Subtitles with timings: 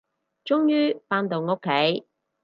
[0.45, 2.07] 終於，返到屋企